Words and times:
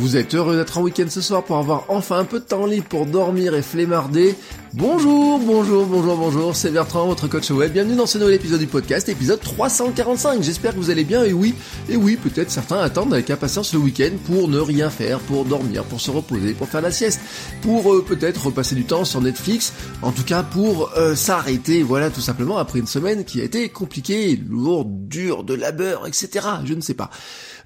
Vous 0.00 0.16
êtes 0.16 0.34
heureux 0.34 0.56
d'être 0.56 0.78
en 0.78 0.80
week-end 0.80 1.04
ce 1.10 1.20
soir 1.20 1.44
pour 1.44 1.58
avoir 1.58 1.84
enfin 1.88 2.20
un 2.20 2.24
peu 2.24 2.40
de 2.40 2.44
temps 2.46 2.64
libre 2.64 2.86
pour 2.86 3.04
dormir 3.04 3.54
et 3.54 3.60
flémarder 3.60 4.34
Bonjour, 4.72 5.40
bonjour, 5.40 5.84
bonjour, 5.84 6.16
bonjour, 6.16 6.54
c'est 6.54 6.70
Bertrand, 6.70 7.08
votre 7.08 7.26
coach 7.26 7.50
web. 7.50 7.72
Bienvenue 7.72 7.96
dans 7.96 8.06
ce 8.06 8.18
nouvel 8.18 8.34
épisode 8.34 8.60
du 8.60 8.68
podcast, 8.68 9.08
épisode 9.08 9.40
345. 9.40 10.44
J'espère 10.44 10.74
que 10.74 10.76
vous 10.76 10.90
allez 10.90 11.02
bien 11.02 11.24
et 11.24 11.32
oui, 11.32 11.56
et 11.88 11.96
oui, 11.96 12.16
peut-être 12.16 12.52
certains 12.52 12.78
attendent 12.78 13.12
avec 13.12 13.30
impatience 13.30 13.74
le 13.74 13.80
week-end 13.80 14.12
pour 14.26 14.46
ne 14.46 14.60
rien 14.60 14.88
faire, 14.88 15.18
pour 15.18 15.44
dormir, 15.44 15.82
pour 15.82 16.00
se 16.00 16.12
reposer, 16.12 16.54
pour 16.54 16.68
faire 16.68 16.82
la 16.82 16.92
sieste, 16.92 17.20
pour 17.62 17.92
euh, 17.92 18.04
peut-être 18.04 18.46
repasser 18.46 18.76
du 18.76 18.84
temps 18.84 19.04
sur 19.04 19.20
Netflix, 19.20 19.72
en 20.02 20.12
tout 20.12 20.22
cas 20.22 20.44
pour 20.44 20.92
euh, 20.96 21.16
s'arrêter, 21.16 21.82
voilà, 21.82 22.08
tout 22.08 22.20
simplement 22.20 22.56
après 22.56 22.78
une 22.78 22.86
semaine 22.86 23.24
qui 23.24 23.40
a 23.40 23.44
été 23.44 23.70
compliquée, 23.70 24.40
lourde, 24.48 25.08
dure, 25.08 25.42
de 25.42 25.54
labeur, 25.54 26.06
etc. 26.06 26.46
Je 26.64 26.74
ne 26.74 26.80
sais 26.80 26.94
pas. 26.94 27.10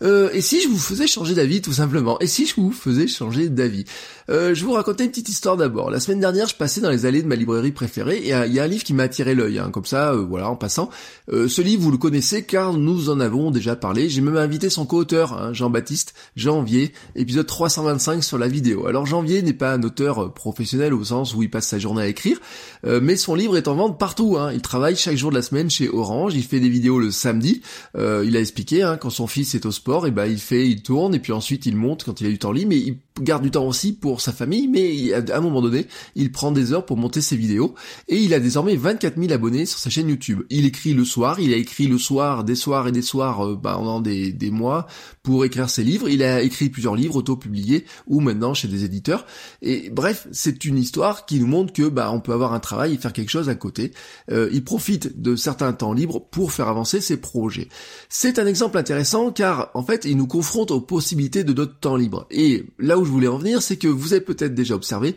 Euh, 0.02 0.30
et 0.32 0.40
si 0.40 0.60
je 0.60 0.68
vous 0.68 0.78
faisais 0.78 1.06
changer 1.06 1.34
d'avis, 1.34 1.62
tout 1.62 1.72
simplement? 1.72 2.18
Et 2.20 2.26
si 2.26 2.46
je 2.46 2.54
vous 2.56 2.72
faisais 2.72 3.06
changer 3.06 3.48
d'avis? 3.48 3.84
Euh, 4.30 4.54
Je 4.54 4.64
vous 4.64 4.72
racontais 4.72 5.04
une 5.04 5.10
petite 5.10 5.28
histoire 5.28 5.56
d'abord. 5.56 5.90
La 5.90 6.00
semaine 6.00 6.20
dernière, 6.20 6.48
je 6.48 6.54
passais 6.54 6.80
dans 6.80 6.90
les 6.90 7.06
allées 7.06 7.22
de 7.22 7.26
ma 7.26 7.36
librairie 7.36 7.72
préférée 7.72 8.18
et 8.18 8.30
il 8.30 8.52
y 8.52 8.60
a 8.60 8.64
un 8.64 8.66
livre 8.66 8.84
qui 8.84 8.94
m'a 8.94 9.04
attiré 9.04 9.34
l'œil, 9.34 9.58
hein, 9.58 9.70
comme 9.70 9.84
ça, 9.84 10.12
euh, 10.12 10.24
voilà, 10.26 10.48
en 10.48 10.56
passant. 10.56 10.90
Euh, 11.32 11.48
ce 11.48 11.60
livre, 11.60 11.82
vous 11.82 11.90
le 11.90 11.98
connaissez 11.98 12.42
car 12.42 12.72
nous 12.72 13.10
en 13.10 13.20
avons 13.20 13.50
déjà 13.50 13.76
parlé. 13.76 14.08
J'ai 14.08 14.20
même 14.20 14.36
invité 14.36 14.70
son 14.70 14.86
co-auteur, 14.86 15.34
hein, 15.34 15.52
Jean-Baptiste 15.52 16.14
Janvier, 16.36 16.92
épisode 17.16 17.46
325 17.46 18.24
sur 18.24 18.38
la 18.38 18.48
vidéo. 18.48 18.86
Alors 18.86 19.06
Janvier 19.06 19.42
n'est 19.42 19.52
pas 19.52 19.74
un 19.74 19.82
auteur 19.82 20.32
professionnel 20.32 20.94
au 20.94 21.04
sens 21.04 21.34
où 21.34 21.42
il 21.42 21.50
passe 21.50 21.66
sa 21.66 21.78
journée 21.78 22.02
à 22.02 22.06
écrire, 22.08 22.40
mais 22.84 23.16
son 23.16 23.34
livre 23.34 23.56
est 23.56 23.68
en 23.68 23.74
vente 23.74 23.98
partout. 23.98 24.36
Hein. 24.38 24.52
Il 24.52 24.60
travaille 24.60 24.96
chaque 24.96 25.16
jour 25.16 25.30
de 25.30 25.36
la 25.36 25.42
semaine 25.42 25.70
chez 25.70 25.88
Orange, 25.88 26.34
il 26.34 26.42
fait 26.42 26.60
des 26.60 26.68
vidéos 26.68 26.98
le 26.98 27.10
samedi. 27.10 27.62
il 27.96 28.36
a 28.36 28.40
expliqué 28.40 28.82
hein, 28.82 28.96
quand 28.96 29.10
son 29.10 29.26
fils 29.26 29.54
est 29.54 29.66
au 29.66 29.72
sport, 29.72 29.83
et 30.06 30.10
ben 30.10 30.26
il 30.26 30.38
fait, 30.38 30.66
il 30.66 30.82
tourne 30.82 31.14
et 31.14 31.18
puis 31.18 31.32
ensuite 31.32 31.66
il 31.66 31.76
monte 31.76 32.04
quand 32.04 32.20
il 32.20 32.26
a 32.26 32.30
du 32.30 32.38
temps 32.38 32.52
libre, 32.52 32.70
mais 32.70 32.78
il 32.78 32.96
garde 33.20 33.42
du 33.42 33.50
temps 33.50 33.66
aussi 33.66 33.92
pour 33.92 34.20
sa 34.20 34.32
famille, 34.32 34.66
mais 34.66 35.12
à 35.12 35.36
un 35.36 35.40
moment 35.40 35.62
donné, 35.62 35.86
il 36.16 36.32
prend 36.32 36.50
des 36.50 36.72
heures 36.72 36.84
pour 36.84 36.96
monter 36.96 37.20
ses 37.20 37.36
vidéos 37.36 37.74
et 38.08 38.16
il 38.16 38.34
a 38.34 38.40
désormais 38.40 38.76
24 38.76 39.20
000 39.20 39.32
abonnés 39.32 39.66
sur 39.66 39.78
sa 39.78 39.90
chaîne 39.90 40.08
YouTube. 40.08 40.42
Il 40.50 40.64
écrit 40.64 40.94
le 40.94 41.04
soir, 41.04 41.38
il 41.38 41.52
a 41.52 41.56
écrit 41.56 41.86
le 41.86 41.98
soir, 41.98 42.42
des 42.42 42.56
soirs 42.56 42.88
et 42.88 42.92
des 42.92 43.02
soirs 43.02 43.46
euh, 43.46 43.56
bah, 43.56 43.74
pendant 43.76 44.00
des, 44.00 44.32
des 44.32 44.50
mois 44.50 44.86
pour 45.22 45.44
écrire 45.44 45.70
ses 45.70 45.84
livres. 45.84 46.08
Il 46.08 46.22
a 46.22 46.42
écrit 46.42 46.70
plusieurs 46.70 46.96
livres 46.96 47.16
auto-publiés 47.16 47.84
ou 48.06 48.20
maintenant 48.20 48.54
chez 48.54 48.68
des 48.68 48.84
éditeurs. 48.84 49.26
Et 49.62 49.90
bref, 49.90 50.26
c'est 50.32 50.64
une 50.64 50.78
histoire 50.78 51.26
qui 51.26 51.38
nous 51.38 51.46
montre 51.46 51.72
que 51.72 51.88
bah 51.88 52.10
on 52.12 52.20
peut 52.20 52.32
avoir 52.32 52.52
un 52.52 52.60
travail 52.60 52.94
et 52.94 52.96
faire 52.96 53.12
quelque 53.12 53.30
chose 53.30 53.48
à 53.48 53.54
côté. 53.54 53.92
Euh, 54.30 54.48
il 54.52 54.64
profite 54.64 55.20
de 55.20 55.36
certains 55.36 55.72
temps 55.72 55.92
libres 55.92 56.20
pour 56.20 56.52
faire 56.52 56.68
avancer 56.68 57.00
ses 57.00 57.18
projets. 57.18 57.68
C'est 58.08 58.38
un 58.38 58.46
exemple 58.46 58.78
intéressant 58.78 59.30
car 59.30 59.70
en 59.74 59.82
fait, 59.82 60.04
il 60.04 60.16
nous 60.16 60.28
confronte 60.28 60.70
aux 60.70 60.80
possibilités 60.80 61.44
de 61.44 61.52
notre 61.52 61.78
temps 61.78 61.96
libre. 61.96 62.26
Et 62.30 62.66
là 62.78 62.98
où 62.98 63.04
je 63.04 63.10
voulais 63.10 63.28
en 63.28 63.38
venir, 63.38 63.60
c'est 63.60 63.76
que 63.76 63.88
vous 63.88 64.12
avez 64.12 64.22
peut-être 64.22 64.54
déjà 64.54 64.74
observé 64.74 65.16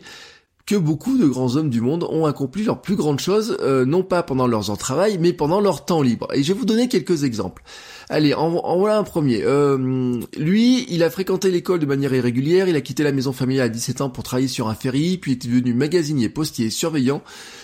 que 0.68 0.76
beaucoup 0.76 1.16
de 1.16 1.26
grands 1.26 1.56
hommes 1.56 1.70
du 1.70 1.80
monde 1.80 2.06
ont 2.10 2.26
accompli 2.26 2.62
leurs 2.62 2.82
plus 2.82 2.94
grandes 2.94 3.20
choses, 3.20 3.56
euh, 3.62 3.86
non 3.86 4.02
pas 4.02 4.22
pendant 4.22 4.46
leurs 4.46 4.68
heures 4.68 4.76
de 4.76 4.80
travail, 4.82 5.16
mais 5.18 5.32
pendant 5.32 5.62
leur 5.62 5.86
temps 5.86 6.02
libre. 6.02 6.28
Et 6.34 6.42
je 6.42 6.52
vais 6.52 6.58
vous 6.58 6.66
donner 6.66 6.88
quelques 6.88 7.24
exemples. 7.24 7.62
Allez, 8.10 8.34
en, 8.34 8.50
voilà 8.78 8.98
un 8.98 9.02
premier. 9.02 9.42
Euh, 9.44 10.20
lui, 10.36 10.86
il 10.90 11.02
a 11.02 11.08
fréquenté 11.10 11.50
l'école 11.50 11.78
de 11.78 11.86
manière 11.86 12.12
irrégulière, 12.14 12.68
il 12.68 12.76
a 12.76 12.82
quitté 12.82 13.02
la 13.02 13.12
maison 13.12 13.32
familiale 13.32 13.66
à 13.66 13.68
17 13.70 14.02
ans 14.02 14.10
pour 14.10 14.24
travailler 14.24 14.48
sur 14.48 14.68
un 14.68 14.74
ferry, 14.74 15.16
puis 15.16 15.32
est 15.32 15.46
devenu 15.46 15.72
magasinier, 15.72 16.28
postier, 16.28 16.68
surveillant, 16.68 17.22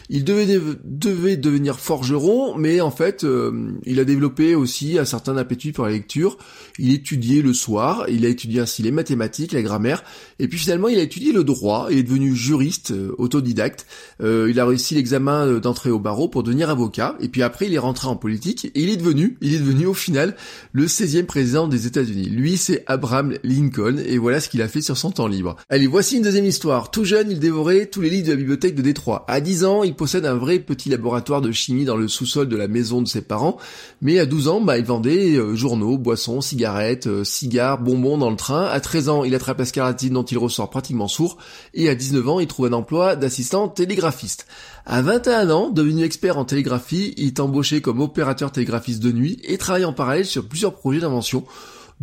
il 0.08 0.24
devait, 0.24 0.58
devait 0.84 1.36
devenir 1.36 1.80
forgeron, 1.80 2.56
mais 2.56 2.80
en 2.80 2.90
fait, 2.90 3.24
euh, 3.24 3.72
il 3.84 4.00
a 4.00 4.04
développé 4.04 4.54
aussi 4.54 4.98
un 4.98 5.04
certain 5.04 5.36
appétit 5.36 5.72
pour 5.72 5.84
la 5.84 5.92
lecture. 5.92 6.38
Il 6.78 6.90
étudiait 6.90 7.42
le 7.42 7.52
soir, 7.52 8.06
il 8.08 8.24
a 8.24 8.28
étudié 8.28 8.60
ainsi 8.60 8.82
les 8.82 8.92
mathématiques, 8.92 9.52
la 9.52 9.62
grammaire, 9.62 10.04
et 10.38 10.48
puis 10.48 10.58
finalement, 10.58 10.88
il 10.88 10.98
a 10.98 11.02
étudié 11.02 11.32
le 11.32 11.44
droit, 11.44 11.88
il 11.90 11.98
est 11.98 12.02
devenu 12.02 12.34
juriste, 12.34 12.93
euh, 12.94 13.14
autodidacte. 13.18 13.86
Euh, 14.22 14.48
il 14.50 14.58
a 14.60 14.66
réussi 14.66 14.94
l'examen 14.94 15.58
d'entrée 15.58 15.90
au 15.90 15.98
barreau 15.98 16.28
pour 16.28 16.42
devenir 16.42 16.70
avocat, 16.70 17.16
et 17.20 17.28
puis 17.28 17.42
après, 17.42 17.66
il 17.66 17.74
est 17.74 17.78
rentré 17.78 18.08
en 18.08 18.16
politique, 18.16 18.66
et 18.66 18.82
il 18.82 18.90
est 18.90 18.96
devenu, 18.96 19.36
il 19.40 19.54
est 19.54 19.58
devenu 19.58 19.86
au 19.86 19.94
final 19.94 20.36
le 20.72 20.86
16e 20.86 21.26
président 21.26 21.68
des 21.68 21.86
États-Unis. 21.86 22.28
Lui, 22.28 22.56
c'est 22.56 22.84
Abraham 22.86 23.34
Lincoln, 23.42 23.98
et 23.98 24.18
voilà 24.18 24.40
ce 24.40 24.48
qu'il 24.48 24.62
a 24.62 24.68
fait 24.68 24.80
sur 24.80 24.96
son 24.96 25.10
temps 25.10 25.26
libre. 25.26 25.56
Allez, 25.68 25.86
voici 25.86 26.16
une 26.16 26.22
deuxième 26.22 26.44
histoire. 26.44 26.90
Tout 26.90 27.04
jeune, 27.04 27.30
il 27.30 27.38
dévorait 27.38 27.86
tous 27.86 28.00
les 28.00 28.10
livres 28.10 28.26
de 28.26 28.32
la 28.32 28.36
bibliothèque 28.36 28.74
de 28.74 28.82
Détroit. 28.82 29.24
À 29.28 29.40
10 29.40 29.64
ans, 29.64 29.82
il 29.82 29.94
possède 29.94 30.26
un 30.26 30.34
vrai 30.34 30.58
petit 30.58 30.88
laboratoire 30.88 31.40
de 31.40 31.52
chimie 31.52 31.84
dans 31.84 31.96
le 31.96 32.08
sous-sol 32.08 32.48
de 32.48 32.56
la 32.56 32.68
maison 32.68 33.02
de 33.02 33.08
ses 33.08 33.22
parents, 33.22 33.58
mais 34.00 34.18
à 34.18 34.26
12 34.26 34.48
ans, 34.48 34.60
bah, 34.60 34.78
il 34.78 34.84
vendait 34.84 35.36
euh, 35.36 35.54
journaux, 35.54 35.98
boissons, 35.98 36.40
cigarettes, 36.40 37.06
euh, 37.06 37.24
cigares, 37.24 37.80
bonbons 37.80 38.18
dans 38.18 38.30
le 38.30 38.36
train. 38.36 38.64
À 38.64 38.80
13 38.80 39.08
ans, 39.08 39.24
il 39.24 39.34
attrape 39.34 39.58
la 39.58 39.64
scarlatine 39.64 40.14
dont 40.14 40.24
il 40.24 40.38
ressort 40.38 40.70
pratiquement 40.70 41.08
sourd, 41.08 41.38
et 41.74 41.88
à 41.88 41.94
19 41.94 42.28
ans, 42.28 42.40
il 42.40 42.46
trouve 42.46 42.66
un 42.66 42.72
d'assistant 43.16 43.68
télégraphiste. 43.68 44.46
À 44.86 45.02
21 45.02 45.50
ans, 45.50 45.70
devenu 45.70 46.04
expert 46.04 46.38
en 46.38 46.44
télégraphie, 46.44 47.14
il 47.16 47.28
est 47.28 47.40
embauché 47.40 47.80
comme 47.80 48.00
opérateur 48.00 48.52
télégraphiste 48.52 49.02
de 49.02 49.12
nuit 49.12 49.40
et 49.44 49.58
travaille 49.58 49.84
en 49.84 49.92
parallèle 49.92 50.26
sur 50.26 50.46
plusieurs 50.46 50.74
projets 50.74 51.00
d'invention 51.00 51.44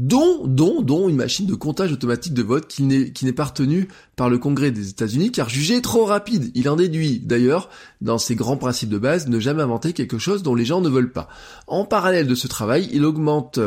dont, 0.02 0.48
dont, 0.48 0.82
dont 0.82 1.10
une 1.10 1.16
machine 1.16 1.46
de 1.46 1.54
comptage 1.54 1.92
automatique 1.92 2.34
de 2.34 2.42
vote 2.42 2.68
qui 2.68 2.82
n'est, 2.82 3.34
pas 3.34 3.44
retenue 3.44 3.88
par 4.16 4.32
le 4.32 4.40
Congrès 4.40 4.72
des 4.72 4.90
États-Unis 4.90 5.32
car 5.32 5.48
jugée 5.48 5.80
trop 5.80 6.06
rapide. 6.06 6.50
Il 6.56 6.68
en 6.70 6.76
déduit 6.76 7.20
d'ailleurs, 7.20 7.70
dans 8.02 8.18
ses 8.18 8.34
grands 8.34 8.58
principes 8.58 8.90
de 8.90 8.98
base, 8.98 9.28
ne 9.28 9.40
jamais 9.40 9.62
inventer 9.62 9.94
quelque 9.94 10.18
chose 10.18 10.42
dont 10.42 10.56
les 10.56 10.66
gens 10.66 10.82
ne 10.82 10.90
veulent 10.90 11.12
pas. 11.12 11.30
En 11.68 11.86
parallèle 11.86 12.26
de 12.26 12.34
ce 12.34 12.48
travail, 12.48 12.90
il 12.92 13.06
augmente 13.06 13.60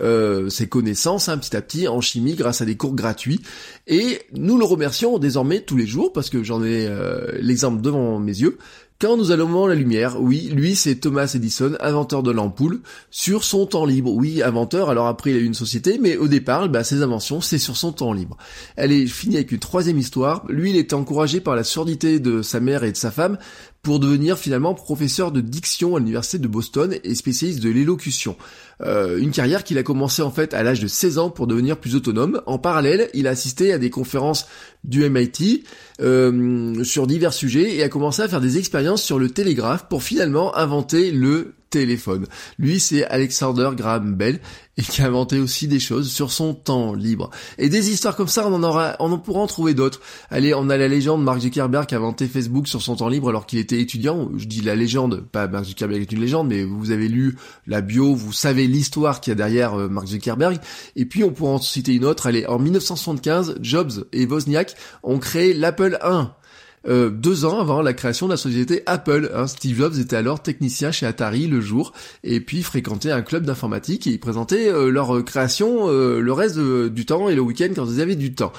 euh, 0.00 0.50
ses 0.50 0.68
connaissances 0.68 1.28
hein, 1.28 1.38
petit 1.38 1.56
à 1.56 1.62
petit 1.62 1.86
en 1.86 2.00
chimie 2.00 2.34
grâce 2.34 2.60
à 2.62 2.64
des 2.64 2.76
cours 2.76 2.96
gratuits 2.96 3.40
et 3.86 4.22
nous 4.32 4.58
le 4.58 4.64
remercions 4.64 5.18
désormais 5.18 5.60
tous 5.60 5.76
les 5.76 5.86
jours 5.86 6.12
parce 6.12 6.30
que 6.30 6.42
j'en 6.42 6.64
ai 6.64 6.86
euh, 6.88 7.30
l'exemple 7.40 7.80
devant 7.80 8.18
mes 8.18 8.40
yeux 8.40 8.58
quand 9.00 9.16
nous 9.16 9.30
allumons 9.32 9.66
la 9.66 9.74
lumière, 9.74 10.20
oui, 10.20 10.50
lui 10.52 10.76
c'est 10.76 10.96
Thomas 10.96 11.32
Edison, 11.34 11.72
inventeur 11.80 12.22
de 12.22 12.30
l'ampoule, 12.30 12.82
sur 13.10 13.44
son 13.44 13.64
temps 13.64 13.86
libre. 13.86 14.12
Oui, 14.12 14.42
inventeur, 14.42 14.90
alors 14.90 15.06
après 15.06 15.30
il 15.30 15.36
a 15.36 15.40
eu 15.40 15.44
une 15.44 15.54
société, 15.54 15.98
mais 15.98 16.18
au 16.18 16.28
départ, 16.28 16.68
bah, 16.68 16.84
ses 16.84 17.02
inventions, 17.02 17.40
c'est 17.40 17.58
sur 17.58 17.78
son 17.78 17.92
temps 17.92 18.12
libre. 18.12 18.36
Elle 18.76 18.92
est 18.92 19.06
finie 19.06 19.36
avec 19.36 19.52
une 19.52 19.58
troisième 19.58 19.96
histoire. 19.96 20.44
Lui, 20.50 20.70
il 20.70 20.76
était 20.76 20.92
encouragé 20.92 21.40
par 21.40 21.56
la 21.56 21.64
surdité 21.64 22.20
de 22.20 22.42
sa 22.42 22.60
mère 22.60 22.84
et 22.84 22.92
de 22.92 22.96
sa 22.96 23.10
femme 23.10 23.38
pour 23.82 23.98
devenir 23.98 24.38
finalement 24.38 24.74
professeur 24.74 25.32
de 25.32 25.40
diction 25.40 25.96
à 25.96 25.98
l'université 25.98 26.38
de 26.38 26.48
Boston 26.48 26.96
et 27.02 27.14
spécialiste 27.14 27.62
de 27.62 27.70
l'élocution. 27.70 28.36
Euh, 28.82 29.18
une 29.18 29.30
carrière 29.30 29.64
qu'il 29.64 29.78
a 29.78 29.82
commencé 29.82 30.22
en 30.22 30.30
fait 30.30 30.54
à 30.54 30.62
l'âge 30.62 30.80
de 30.80 30.86
16 30.86 31.18
ans 31.18 31.30
pour 31.30 31.46
devenir 31.46 31.78
plus 31.78 31.96
autonome. 31.96 32.42
En 32.46 32.58
parallèle, 32.58 33.08
il 33.14 33.26
a 33.26 33.30
assisté 33.30 33.72
à 33.72 33.78
des 33.78 33.90
conférences 33.90 34.46
du 34.84 35.08
MIT 35.08 35.64
euh, 36.00 36.84
sur 36.84 37.06
divers 37.06 37.32
sujets 37.32 37.76
et 37.76 37.82
a 37.82 37.88
commencé 37.88 38.22
à 38.22 38.28
faire 38.28 38.40
des 38.40 38.58
expériences 38.58 39.02
sur 39.02 39.18
le 39.18 39.30
télégraphe 39.30 39.88
pour 39.88 40.02
finalement 40.02 40.56
inventer 40.56 41.10
le 41.10 41.54
téléphone. 41.70 42.26
Lui, 42.58 42.80
c'est 42.80 43.04
Alexander 43.06 43.70
Graham 43.74 44.14
Bell 44.14 44.40
et 44.76 44.82
qui 44.82 45.02
a 45.02 45.06
inventé 45.06 45.38
aussi 45.38 45.68
des 45.68 45.78
choses 45.78 46.10
sur 46.10 46.32
son 46.32 46.54
temps 46.54 46.94
libre. 46.94 47.30
Et 47.58 47.68
des 47.68 47.90
histoires 47.90 48.16
comme 48.16 48.28
ça, 48.28 48.46
on 48.46 48.54
en 48.54 48.62
aura, 48.62 48.96
on 48.98 49.12
en 49.12 49.18
pourra 49.18 49.40
en 49.40 49.46
trouver 49.46 49.74
d'autres. 49.74 50.00
Allez, 50.30 50.54
on 50.54 50.68
a 50.70 50.76
la 50.76 50.88
légende 50.88 51.22
Mark 51.22 51.40
Zuckerberg 51.40 51.86
qui 51.86 51.94
a 51.94 51.98
inventé 51.98 52.26
Facebook 52.26 52.66
sur 52.66 52.82
son 52.82 52.96
temps 52.96 53.08
libre 53.08 53.28
alors 53.28 53.46
qu'il 53.46 53.58
était 53.58 53.80
étudiant. 53.80 54.30
Je 54.36 54.46
dis 54.46 54.62
la 54.62 54.74
légende, 54.74 55.24
pas 55.32 55.48
Mark 55.48 55.66
Zuckerberg 55.66 56.02
est 56.02 56.12
une 56.12 56.20
légende, 56.20 56.48
mais 56.48 56.64
vous 56.64 56.90
avez 56.90 57.08
lu 57.08 57.36
la 57.66 57.80
bio, 57.80 58.14
vous 58.14 58.32
savez 58.32 58.66
l'histoire 58.66 59.20
qu'il 59.20 59.30
y 59.30 59.34
a 59.34 59.36
derrière 59.36 59.74
euh, 59.74 59.88
Mark 59.88 60.06
Zuckerberg. 60.06 60.58
Et 60.96 61.04
puis 61.04 61.24
on 61.24 61.30
pourra 61.30 61.52
en 61.52 61.58
citer 61.58 61.94
une 61.94 62.04
autre. 62.04 62.26
Allez, 62.26 62.46
en 62.46 62.58
1975, 62.58 63.58
Jobs 63.60 64.06
et 64.12 64.26
Wozniak 64.26 64.74
ont 65.02 65.18
créé 65.18 65.52
l'Apple 65.52 65.98
1 66.02 66.32
euh, 66.88 67.10
deux 67.10 67.44
ans 67.44 67.60
avant 67.60 67.82
la 67.82 67.92
création 67.92 68.26
de 68.26 68.32
la 68.32 68.36
société 68.36 68.82
Apple. 68.86 69.30
Hein. 69.34 69.46
Steve 69.46 69.76
Jobs 69.76 69.98
était 69.98 70.16
alors 70.16 70.42
technicien 70.42 70.92
chez 70.92 71.06
Atari 71.06 71.46
le 71.46 71.60
jour 71.60 71.92
et 72.24 72.40
puis 72.40 72.62
fréquentait 72.62 73.10
un 73.10 73.22
club 73.22 73.44
d'informatique 73.44 74.06
et 74.06 74.10
ils 74.10 74.20
présentaient 74.20 74.68
euh, 74.68 74.90
leur 74.90 75.24
création 75.24 75.88
euh, 75.88 76.20
le 76.20 76.32
reste 76.32 76.58
du 76.58 77.04
temps 77.04 77.28
et 77.28 77.34
le 77.34 77.42
week-end 77.42 77.68
quand 77.74 77.86
ils 77.86 78.00
avaient 78.00 78.16
du 78.16 78.34
temps. 78.34 78.52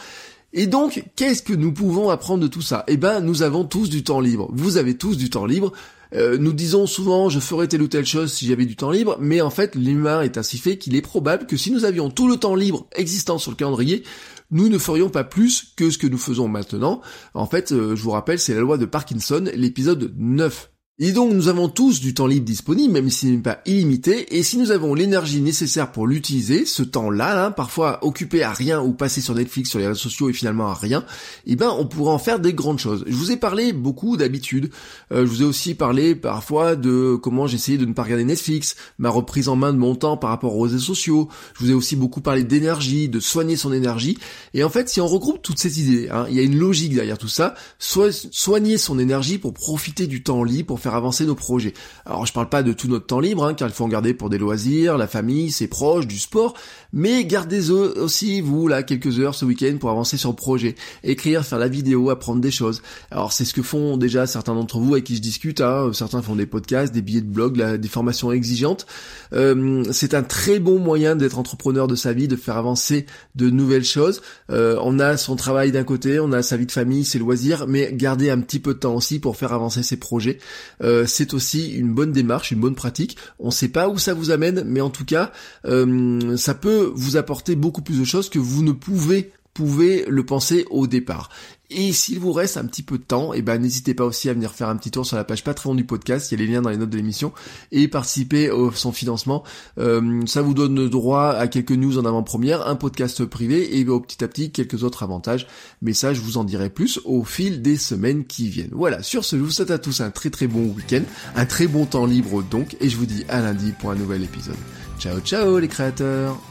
Et 0.53 0.67
donc, 0.67 1.05
qu'est-ce 1.15 1.43
que 1.43 1.53
nous 1.53 1.71
pouvons 1.71 2.09
apprendre 2.09 2.43
de 2.43 2.47
tout 2.47 2.61
ça? 2.61 2.83
Eh 2.87 2.97
ben, 2.97 3.21
nous 3.21 3.41
avons 3.41 3.63
tous 3.63 3.89
du 3.89 4.03
temps 4.03 4.19
libre. 4.19 4.49
Vous 4.51 4.77
avez 4.77 4.97
tous 4.97 5.17
du 5.17 5.29
temps 5.29 5.45
libre. 5.45 5.71
Euh, 6.13 6.37
nous 6.37 6.51
disons 6.51 6.87
souvent 6.87 7.29
je 7.29 7.39
ferais 7.39 7.69
telle 7.69 7.81
ou 7.81 7.87
telle 7.87 8.05
chose 8.05 8.33
si 8.33 8.45
j'avais 8.45 8.65
du 8.65 8.75
temps 8.75 8.91
libre, 8.91 9.17
mais 9.21 9.39
en 9.39 9.49
fait 9.49 9.75
l'humain 9.75 10.21
est 10.21 10.37
ainsi 10.37 10.57
fait 10.57 10.77
qu'il 10.77 10.95
est 10.95 11.01
probable 11.01 11.45
que 11.45 11.55
si 11.55 11.71
nous 11.71 11.85
avions 11.85 12.09
tout 12.09 12.27
le 12.27 12.35
temps 12.35 12.55
libre 12.55 12.85
existant 12.97 13.37
sur 13.37 13.51
le 13.51 13.55
calendrier, 13.55 14.03
nous 14.51 14.69
ne 14.69 14.77
ferions 14.77 15.09
pas 15.09 15.23
plus 15.23 15.73
que 15.75 15.89
ce 15.89 15.97
que 15.97 16.07
nous 16.07 16.17
faisons 16.17 16.47
maintenant. 16.47 17.01
En 17.33 17.47
fait, 17.47 17.71
euh, 17.71 17.95
je 17.95 18.03
vous 18.03 18.11
rappelle, 18.11 18.39
c'est 18.39 18.53
la 18.53 18.61
loi 18.61 18.77
de 18.77 18.85
Parkinson, 18.85 19.49
l'épisode 19.53 20.13
9. 20.17 20.71
Et 20.99 21.13
donc 21.13 21.33
nous 21.33 21.47
avons 21.47 21.69
tous 21.69 21.99
du 21.99 22.13
temps 22.13 22.27
libre 22.27 22.45
disponible, 22.45 22.93
même 22.93 23.09
s'il 23.09 23.31
n'est 23.31 23.41
pas 23.41 23.61
illimité, 23.65 24.37
et 24.37 24.43
si 24.43 24.57
nous 24.57 24.71
avons 24.71 24.93
l'énergie 24.93 25.41
nécessaire 25.41 25.91
pour 25.91 26.05
l'utiliser, 26.05 26.65
ce 26.65 26.83
temps-là, 26.83 27.49
parfois 27.49 28.05
occupé 28.05 28.43
à 28.43 28.51
rien 28.51 28.81
ou 28.81 28.91
passé 28.91 29.19
sur 29.19 29.33
Netflix, 29.33 29.69
sur 29.69 29.79
les 29.79 29.87
réseaux 29.87 29.99
sociaux 29.99 30.29
et 30.29 30.33
finalement 30.33 30.67
à 30.67 30.75
rien, 30.75 31.03
eh 31.47 31.55
ben 31.55 31.73
on 31.75 31.87
pourra 31.87 32.11
en 32.11 32.19
faire 32.19 32.39
des 32.39 32.53
grandes 32.53 32.77
choses. 32.77 33.03
Je 33.07 33.15
vous 33.15 33.31
ai 33.31 33.37
parlé 33.37 33.73
beaucoup 33.73 34.17
d'habitude, 34.17 34.69
euh, 35.11 35.25
je 35.25 35.31
vous 35.31 35.41
ai 35.41 35.45
aussi 35.45 35.75
parlé 35.75 36.13
parfois 36.13 36.75
de 36.75 37.15
comment 37.15 37.47
j'essayais 37.47 37.79
de 37.79 37.85
ne 37.85 37.93
pas 37.93 38.03
regarder 38.03 38.25
Netflix, 38.25 38.75
ma 38.99 39.09
reprise 39.09 39.47
en 39.47 39.55
main 39.55 39.73
de 39.73 39.79
mon 39.79 39.95
temps 39.95 40.17
par 40.17 40.29
rapport 40.29 40.55
aux 40.55 40.61
réseaux 40.61 40.77
sociaux, 40.77 41.29
je 41.57 41.63
vous 41.63 41.71
ai 41.71 41.73
aussi 41.73 41.95
beaucoup 41.95 42.21
parlé 42.21 42.43
d'énergie, 42.43 43.09
de 43.09 43.21
soigner 43.21 43.55
son 43.55 43.73
énergie, 43.73 44.19
et 44.53 44.63
en 44.63 44.69
fait 44.69 44.89
si 44.89 44.99
on 45.01 45.07
regroupe 45.07 45.41
toutes 45.41 45.57
ces 45.57 45.81
idées, 45.81 46.09
hein, 46.09 46.27
il 46.29 46.35
y 46.35 46.39
a 46.39 46.43
une 46.43 46.59
logique 46.59 46.93
derrière 46.93 47.17
tout 47.17 47.29
ça, 47.29 47.55
soigner 47.79 48.77
son 48.77 48.99
énergie 48.99 49.39
pour 49.39 49.53
profiter 49.53 50.05
du 50.05 50.21
temps 50.21 50.43
libre, 50.43 50.67
pour 50.67 50.80
faire 50.81 50.95
avancer 50.95 51.25
nos 51.25 51.35
projets. 51.35 51.73
Alors 52.05 52.25
je 52.25 52.33
parle 52.33 52.49
pas 52.49 52.63
de 52.63 52.73
tout 52.73 52.87
notre 52.87 53.05
temps 53.05 53.19
libre, 53.19 53.45
hein, 53.45 53.53
car 53.53 53.67
il 53.67 53.73
faut 53.73 53.85
en 53.85 53.89
garder 53.89 54.13
pour 54.13 54.29
des 54.29 54.37
loisirs, 54.37 54.97
la 54.97 55.07
famille, 55.07 55.51
ses 55.51 55.67
proches, 55.67 56.07
du 56.07 56.19
sport, 56.19 56.55
mais 56.93 57.25
gardez 57.25 57.71
aussi, 57.71 58.41
vous, 58.41 58.67
là, 58.67 58.83
quelques 58.83 59.19
heures 59.19 59.35
ce 59.35 59.45
week-end 59.45 59.77
pour 59.79 59.89
avancer 59.89 60.17
sur 60.17 60.29
le 60.29 60.35
projet, 60.35 60.75
écrire, 61.03 61.45
faire 61.45 61.59
la 61.59 61.67
vidéo, 61.67 62.09
apprendre 62.09 62.41
des 62.41 62.51
choses. 62.51 62.81
Alors 63.11 63.31
c'est 63.31 63.45
ce 63.45 63.53
que 63.53 63.61
font 63.61 63.97
déjà 63.97 64.27
certains 64.27 64.55
d'entre 64.55 64.79
vous 64.79 64.93
avec 64.93 65.05
qui 65.05 65.15
je 65.15 65.21
discute, 65.21 65.61
hein. 65.61 65.91
certains 65.93 66.21
font 66.21 66.35
des 66.35 66.45
podcasts, 66.45 66.93
des 66.93 67.01
billets 67.01 67.21
de 67.21 67.27
blog, 67.27 67.61
des 67.77 67.87
formations 67.87 68.31
exigeantes. 68.31 68.85
Euh, 69.33 69.83
c'est 69.91 70.13
un 70.13 70.23
très 70.23 70.59
bon 70.59 70.79
moyen 70.79 71.15
d'être 71.15 71.37
entrepreneur 71.37 71.87
de 71.87 71.95
sa 71.95 72.13
vie, 72.13 72.27
de 72.27 72.35
faire 72.35 72.57
avancer 72.57 73.05
de 73.35 73.49
nouvelles 73.49 73.85
choses. 73.85 74.21
Euh, 74.49 74.77
on 74.81 74.99
a 74.99 75.17
son 75.17 75.35
travail 75.35 75.71
d'un 75.71 75.83
côté, 75.83 76.19
on 76.19 76.31
a 76.31 76.41
sa 76.41 76.57
vie 76.57 76.65
de 76.65 76.71
famille, 76.71 77.05
ses 77.05 77.19
loisirs, 77.19 77.67
mais 77.67 77.91
garder 77.93 78.29
un 78.29 78.39
petit 78.39 78.59
peu 78.59 78.73
de 78.73 78.79
temps 78.79 78.95
aussi 78.95 79.19
pour 79.19 79.37
faire 79.37 79.53
avancer 79.53 79.83
ses 79.83 79.97
projets. 79.97 80.39
Euh, 80.81 81.05
c'est 81.05 81.33
aussi 81.33 81.71
une 81.73 81.93
bonne 81.93 82.11
démarche, 82.11 82.51
une 82.51 82.59
bonne 82.59 82.75
pratique. 82.75 83.17
On 83.39 83.47
ne 83.47 83.51
sait 83.51 83.69
pas 83.69 83.89
où 83.89 83.97
ça 83.97 84.13
vous 84.13 84.31
amène, 84.31 84.63
mais 84.65 84.81
en 84.81 84.89
tout 84.89 85.05
cas, 85.05 85.31
euh, 85.65 86.37
ça 86.37 86.53
peut 86.53 86.91
vous 86.95 87.17
apporter 87.17 87.55
beaucoup 87.55 87.81
plus 87.81 87.99
de 87.99 88.05
choses 88.05 88.29
que 88.29 88.39
vous 88.39 88.63
ne 88.63 88.71
pouvez 88.71 89.31
pouvez 89.65 90.05
le 90.07 90.25
penser 90.25 90.65
au 90.69 90.87
départ. 90.87 91.29
Et 91.73 91.93
s'il 91.93 92.19
vous 92.19 92.33
reste 92.33 92.57
un 92.57 92.65
petit 92.65 92.83
peu 92.83 92.97
de 92.97 93.03
temps, 93.03 93.31
eh 93.33 93.41
ben 93.41 93.57
n'hésitez 93.57 93.93
pas 93.93 94.03
aussi 94.03 94.27
à 94.29 94.33
venir 94.33 94.51
faire 94.51 94.67
un 94.67 94.75
petit 94.75 94.91
tour 94.91 95.05
sur 95.05 95.15
la 95.15 95.23
page 95.23 95.43
Patreon 95.43 95.73
du 95.73 95.85
podcast, 95.85 96.29
il 96.29 96.37
y 96.37 96.43
a 96.43 96.45
les 96.45 96.51
liens 96.51 96.61
dans 96.61 96.69
les 96.69 96.75
notes 96.75 96.89
de 96.89 96.97
l'émission, 96.97 97.31
et 97.71 97.87
participer 97.87 98.51
au 98.51 98.71
son 98.71 98.91
financement. 98.91 99.43
Euh, 99.77 100.21
ça 100.25 100.41
vous 100.41 100.53
donne 100.53 100.89
droit 100.89 101.29
à 101.29 101.47
quelques 101.47 101.71
news 101.71 101.97
en 101.97 102.03
avant-première, 102.03 102.67
un 102.67 102.75
podcast 102.75 103.23
privé 103.23 103.79
et 103.79 103.87
au 103.87 104.01
petit 104.01 104.21
à 104.21 104.27
petit 104.27 104.51
quelques 104.51 104.83
autres 104.83 105.03
avantages. 105.03 105.47
Mais 105.81 105.93
ça, 105.93 106.13
je 106.13 106.19
vous 106.19 106.37
en 106.37 106.43
dirai 106.43 106.69
plus 106.69 106.99
au 107.05 107.23
fil 107.23 107.61
des 107.61 107.77
semaines 107.77 108.25
qui 108.25 108.49
viennent. 108.49 108.73
Voilà, 108.73 109.01
sur 109.01 109.23
ce, 109.23 109.37
je 109.37 109.41
vous 109.41 109.51
souhaite 109.51 109.71
à 109.71 109.79
tous 109.79 110.01
un 110.01 110.11
très 110.11 110.29
très 110.29 110.47
bon 110.47 110.65
week-end, 110.75 111.03
un 111.35 111.45
très 111.45 111.67
bon 111.67 111.85
temps 111.85 112.05
libre 112.05 112.43
donc, 112.43 112.75
et 112.81 112.89
je 112.89 112.97
vous 112.97 113.05
dis 113.05 113.23
à 113.29 113.39
lundi 113.39 113.71
pour 113.79 113.91
un 113.91 113.95
nouvel 113.95 114.23
épisode. 114.23 114.57
Ciao 114.99 115.19
ciao 115.21 115.57
les 115.57 115.69
créateurs 115.69 116.50